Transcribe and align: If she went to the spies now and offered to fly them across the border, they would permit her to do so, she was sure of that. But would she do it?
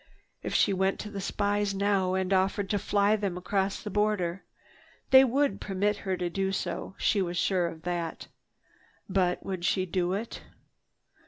If 0.41 0.55
she 0.55 0.73
went 0.73 0.99
to 1.01 1.11
the 1.11 1.21
spies 1.21 1.75
now 1.75 2.15
and 2.15 2.33
offered 2.33 2.71
to 2.71 2.79
fly 2.79 3.15
them 3.15 3.37
across 3.37 3.79
the 3.83 3.91
border, 3.91 4.43
they 5.11 5.23
would 5.23 5.61
permit 5.61 5.97
her 5.97 6.17
to 6.17 6.27
do 6.27 6.51
so, 6.51 6.95
she 6.97 7.21
was 7.21 7.37
sure 7.37 7.67
of 7.67 7.83
that. 7.83 8.25
But 9.07 9.45
would 9.45 9.63
she 9.63 9.85
do 9.85 10.13
it? 10.13 10.41